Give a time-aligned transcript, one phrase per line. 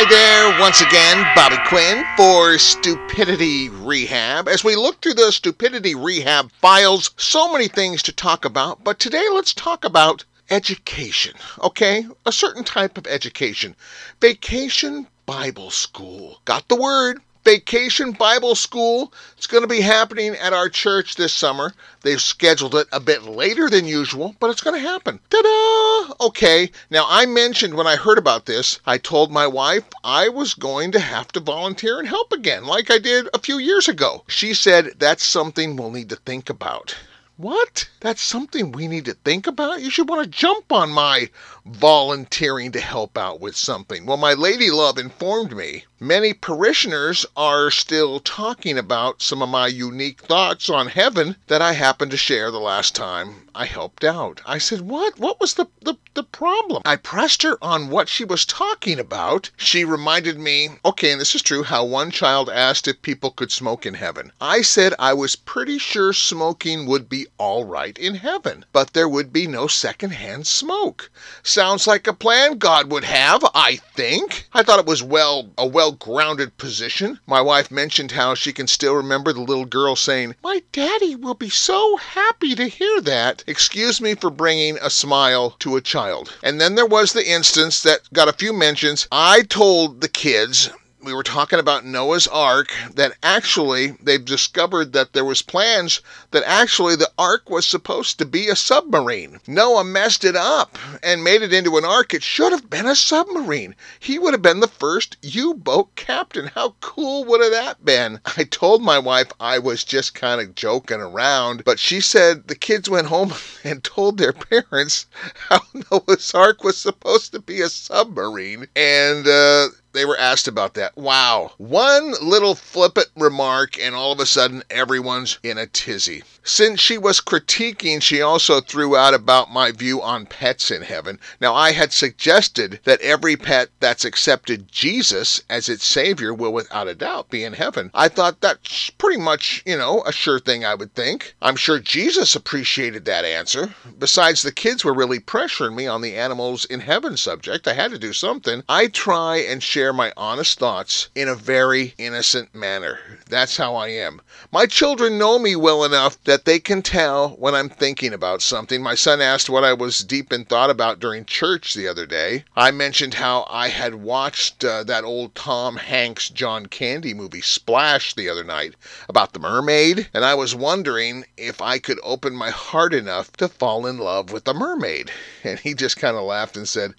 [0.00, 4.46] Hi there, once again, Bobby Quinn for Stupidity Rehab.
[4.46, 9.00] As we look through the Stupidity Rehab files, so many things to talk about, but
[9.00, 11.34] today let's talk about education,
[11.64, 12.06] okay?
[12.24, 13.74] A certain type of education.
[14.20, 16.42] Vacation Bible School.
[16.44, 17.20] Got the word.
[17.48, 19.10] Vacation Bible School.
[19.38, 21.72] It's going to be happening at our church this summer.
[22.02, 25.18] They've scheduled it a bit later than usual, but it's going to happen.
[25.30, 26.26] Ta da!
[26.26, 30.52] Okay, now I mentioned when I heard about this, I told my wife I was
[30.52, 34.24] going to have to volunteer and help again, like I did a few years ago.
[34.28, 36.96] She said that's something we'll need to think about.
[37.38, 37.88] What?
[38.00, 39.80] That's something we need to think about?
[39.80, 41.30] You should want to jump on my
[41.64, 44.06] volunteering to help out with something.
[44.06, 49.66] Well, my lady love informed me many parishioners are still talking about some of my
[49.66, 54.40] unique thoughts on heaven that I happened to share the last time I helped out.
[54.46, 55.18] I said, What?
[55.18, 56.82] What was the, the, the problem?
[56.84, 59.50] I pressed her on what she was talking about.
[59.56, 63.52] She reminded me, okay, and this is true, how one child asked if people could
[63.52, 64.32] smoke in heaven.
[64.40, 69.08] I said I was pretty sure smoking would be all right in heaven, but there
[69.08, 71.08] would be no secondhand smoke.
[71.44, 74.48] Sounds like a plan God would have, I think.
[74.52, 77.20] I thought it was well a well grounded position.
[77.28, 81.34] My wife mentioned how she can still remember the little girl saying, My daddy will
[81.34, 83.44] be so happy to hear that.
[83.46, 86.07] Excuse me for bringing a smile to a child.
[86.42, 89.06] And then there was the instance that got a few mentions.
[89.10, 90.70] I told the kids
[91.08, 96.42] we were talking about Noah's Ark that actually they've discovered that there was plans that
[96.44, 99.40] actually the ark was supposed to be a submarine.
[99.46, 102.12] Noah messed it up and made it into an ark.
[102.12, 103.74] It should have been a submarine.
[103.98, 106.50] He would have been the first U-boat captain.
[106.54, 108.20] How cool would have that been?
[108.36, 112.54] I told my wife I was just kind of joking around, but she said the
[112.54, 113.32] kids went home
[113.64, 115.06] and told their parents
[115.48, 119.68] how Noah's Ark was supposed to be a submarine and uh
[119.98, 120.96] they were asked about that.
[120.96, 121.52] Wow.
[121.58, 126.22] One little flippant remark, and all of a sudden everyone's in a tizzy.
[126.44, 131.18] Since she was critiquing, she also threw out about my view on pets in heaven.
[131.40, 136.88] Now, I had suggested that every pet that's accepted Jesus as its Savior will without
[136.88, 137.90] a doubt be in heaven.
[137.92, 141.34] I thought that's pretty much, you know, a sure thing, I would think.
[141.42, 143.74] I'm sure Jesus appreciated that answer.
[143.98, 147.68] Besides, the kids were really pressuring me on the animals in heaven subject.
[147.68, 148.62] I had to do something.
[148.68, 152.98] I try and share share my honest thoughts in a very innocent manner.
[153.30, 154.20] That's how I am.
[154.52, 158.82] My children know me well enough that they can tell when I'm thinking about something.
[158.82, 162.44] My son asked what I was deep in thought about during church the other day.
[162.54, 168.12] I mentioned how I had watched uh, that old Tom Hanks John Candy movie Splash
[168.12, 168.74] the other night
[169.08, 173.48] about the mermaid, and I was wondering if I could open my heart enough to
[173.48, 175.10] fall in love with the mermaid.
[175.42, 176.92] And he just kind of laughed and said,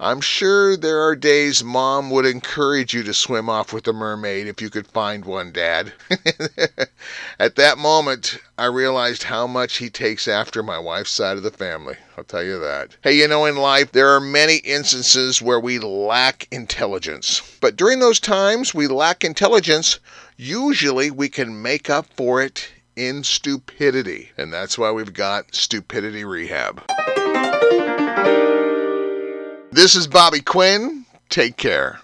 [0.00, 4.46] I'm sure there are days mom would encourage you to swim off with a mermaid
[4.46, 5.92] if you could find one, Dad.
[7.38, 11.50] At that moment, I realized how much he takes after my wife's side of the
[11.50, 11.96] family.
[12.16, 12.96] I'll tell you that.
[13.02, 17.40] Hey, you know, in life, there are many instances where we lack intelligence.
[17.60, 19.98] But during those times we lack intelligence,
[20.36, 24.30] usually we can make up for it in stupidity.
[24.36, 26.82] And that's why we've got Stupidity Rehab.
[29.70, 31.06] This is Bobby Quinn.
[31.30, 32.02] Take care.